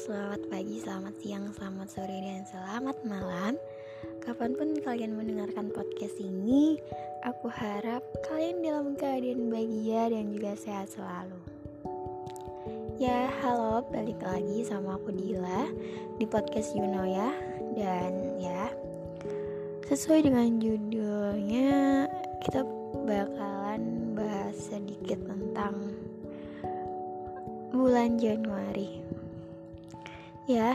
[0.00, 3.54] selamat sore, dan selamat malam.
[4.24, 6.80] Kapan pun kalian mendengarkan podcast ini
[7.28, 11.36] Aku harap kalian dalam keadaan bahagia dan juga sehat selalu.
[12.96, 15.68] Ya, halo, balik lagi sama aku Dila
[16.16, 17.28] Di podcast Yuno ya.
[17.76, 18.72] Dan ya
[19.84, 22.08] Sesuai dengan judulnya
[22.40, 22.64] Kita
[23.04, 25.92] bakalan bahas sedikit tentang
[27.72, 29.19] bulan Januari
[30.50, 30.74] Ya,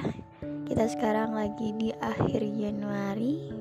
[0.71, 3.51] kita sekarang lagi di akhir Januari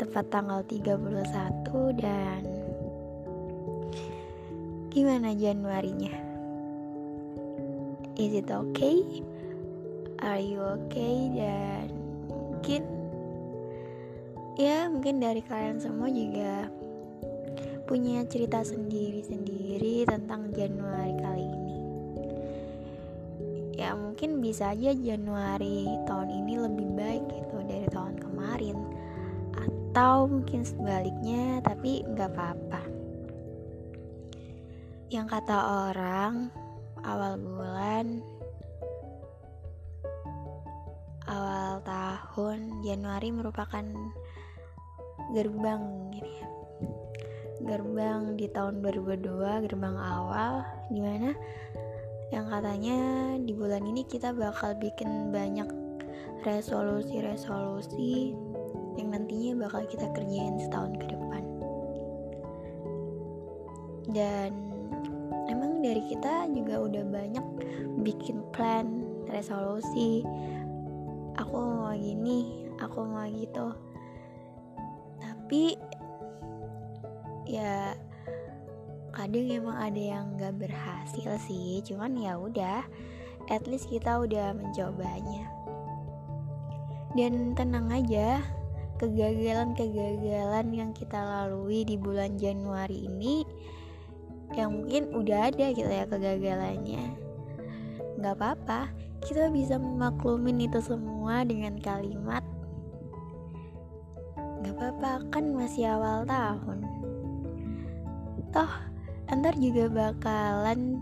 [0.00, 2.40] Tepat tanggal 31 dan
[4.88, 6.16] Gimana Januarinya?
[8.16, 9.20] Is it okay?
[10.24, 11.28] Are you okay?
[11.36, 11.92] Dan
[12.32, 12.82] mungkin
[14.56, 16.72] Ya mungkin dari kalian semua juga
[17.84, 21.49] Punya cerita sendiri-sendiri tentang Januari kali
[23.80, 28.76] ya mungkin bisa aja Januari tahun ini lebih baik gitu dari tahun kemarin.
[29.56, 32.82] Atau mungkin sebaliknya tapi nggak apa-apa.
[35.08, 35.56] Yang kata
[35.88, 36.52] orang
[37.00, 38.20] awal bulan
[41.24, 43.84] awal tahun Januari merupakan
[45.32, 46.46] gerbang gitu ya.
[47.64, 51.32] Gerbang di tahun 2022 gerbang awal di mana
[52.30, 52.98] yang katanya
[53.42, 55.66] di bulan ini kita bakal bikin banyak
[56.46, 58.34] resolusi-resolusi
[58.98, 61.42] yang nantinya bakal kita kerjain setahun ke depan.
[64.10, 64.50] Dan
[65.50, 67.46] emang dari kita juga udah banyak
[68.02, 70.22] bikin plan resolusi.
[71.38, 73.68] Aku mau gini aku mau gitu
[75.20, 75.74] tapi
[77.44, 77.92] ya
[79.12, 82.86] kadang emang ada yang gak berhasil sih cuman ya udah
[83.50, 85.50] at least kita udah mencobanya.
[87.18, 88.38] Dan tenang aja
[89.02, 93.42] kegagalan-kegagalan yang kita lalui di bulan Januari ini
[94.54, 97.18] yang mungkin udah ada gitu ya kegagalannya.
[98.22, 98.94] Nggak apa-apa
[99.26, 102.46] kita bisa memaklumin itu semua dengan kalimat
[104.60, 106.84] nggak apa-apa kan masih awal tahun.
[108.52, 108.89] Toh
[109.38, 110.98] ntar juga bakalan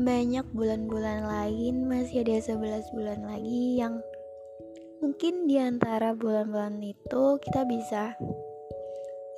[0.00, 4.00] banyak bulan-bulan lain masih ada 11 bulan lagi yang
[5.04, 8.16] mungkin di antara bulan-bulan itu kita bisa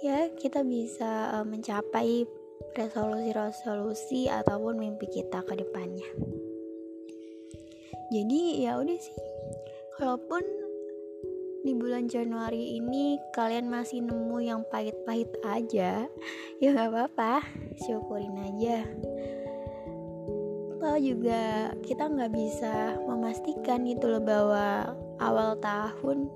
[0.02, 2.26] ya kita bisa uh, mencapai
[2.74, 6.08] resolusi-resolusi ataupun mimpi kita ke depannya.
[8.12, 9.18] Jadi ya udah sih.
[9.96, 10.42] Kalaupun
[11.62, 16.10] di bulan Januari ini kalian masih nemu yang pahit-pahit aja.
[16.58, 17.46] Ya nggak apa-apa.
[17.78, 18.82] Syukurin aja.
[20.82, 26.26] Kalau juga kita nggak bisa memastikan itu loh bahwa awal tahun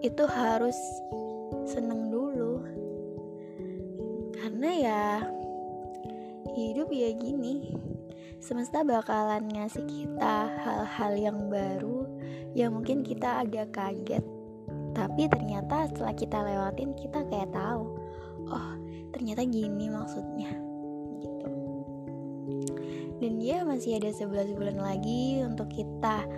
[0.00, 0.76] itu harus
[1.68, 2.64] seneng dulu.
[4.40, 5.04] Karena ya
[6.56, 7.76] hidup ya gini
[8.44, 12.04] semesta bakalan ngasih kita hal-hal yang baru
[12.52, 14.20] ya mungkin kita agak kaget.
[14.92, 17.96] Tapi ternyata setelah kita lewatin kita kayak tahu
[18.52, 18.70] oh
[19.16, 20.52] ternyata gini maksudnya.
[21.24, 21.48] Gitu.
[23.24, 26.28] Dan ya masih ada 11 bulan lagi untuk kita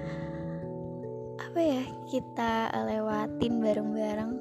[1.43, 4.33] apa ya kita lewatin bareng-bareng.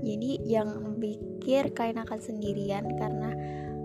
[0.00, 3.36] Jadi jangan pikir kalian akan sendirian karena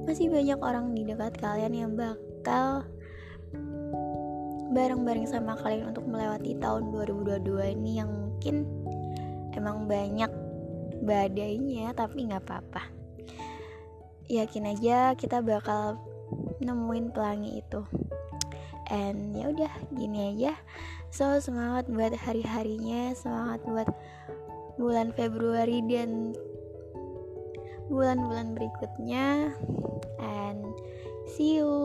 [0.08, 1.92] masih banyak orang di dekat kalian yang
[2.44, 2.84] bakal
[4.76, 8.68] bareng-bareng sama kalian untuk melewati tahun 2022 ini yang mungkin
[9.56, 10.28] emang banyak
[11.08, 12.84] badainya tapi nggak apa-apa.
[14.28, 15.96] Yakin aja kita bakal
[16.60, 17.80] nemuin pelangi itu.
[18.92, 20.60] And ya udah gini aja.
[21.16, 23.88] So semangat buat hari-harinya semangat buat
[24.76, 26.36] bulan Februari dan
[27.88, 29.56] bulan-bulan berikutnya.
[30.20, 30.76] And
[31.24, 31.83] see you